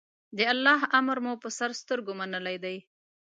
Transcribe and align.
د 0.37 0.39
الله 0.53 0.81
امر 0.99 1.17
مو 1.25 1.33
په 1.43 1.49
سر 1.57 1.71
سترګو 1.81 2.11
منلی 2.19 2.57
دی. 2.63 2.77